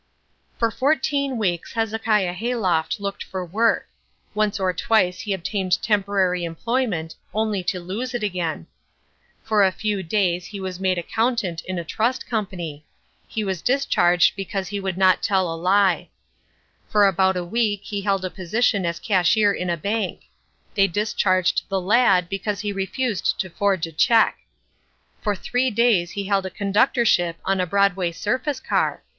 For 0.57 0.71
fourteen 0.71 1.37
weeks 1.37 1.73
Hezekiah 1.73 2.33
Hayloft 2.33 2.99
looked 2.99 3.23
for 3.23 3.45
work. 3.45 3.87
Once 4.33 4.59
or 4.59 4.73
twice 4.73 5.19
he 5.19 5.31
obtained 5.31 5.79
temporary 5.83 6.43
employment 6.43 7.13
only 7.35 7.61
to 7.65 7.79
lose 7.79 8.15
it 8.15 8.23
again. 8.23 8.65
For 9.43 9.63
a 9.63 9.71
few 9.71 10.01
days 10.01 10.47
he 10.47 10.59
was 10.59 10.79
made 10.79 10.97
accountant 10.97 11.61
in 11.65 11.77
a 11.77 11.83
trust 11.85 12.25
company. 12.25 12.83
He 13.27 13.43
was 13.43 13.61
discharged 13.61 14.35
because 14.35 14.69
he 14.69 14.79
would 14.79 14.97
not 14.97 15.21
tell 15.21 15.53
a 15.53 15.55
lie. 15.55 16.09
For 16.89 17.05
about 17.05 17.37
a 17.37 17.45
week 17.45 17.81
he 17.83 18.01
held 18.01 18.25
a 18.25 18.31
position 18.31 18.87
as 18.87 18.97
cashier 18.99 19.53
in 19.53 19.69
a 19.69 19.77
bank. 19.77 20.23
They 20.73 20.87
discharged 20.87 21.61
the 21.69 21.79
lad 21.79 22.27
because 22.27 22.61
he 22.61 22.73
refused 22.73 23.39
to 23.39 23.51
forge 23.51 23.85
a 23.85 23.91
cheque. 23.91 24.39
For 25.21 25.35
three 25.35 25.69
days 25.69 26.09
he 26.09 26.23
held 26.23 26.47
a 26.47 26.49
conductorship 26.49 27.35
on 27.45 27.61
a 27.61 27.67
Broadway 27.67 28.11
surface 28.11 28.59
car. 28.59 29.03